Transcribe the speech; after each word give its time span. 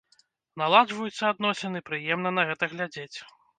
Наладжваюцца 0.61 1.23
адносіны, 1.35 1.83
прыемна 1.91 2.35
на 2.41 2.49
гэта 2.51 2.73
глядзець. 2.75 3.17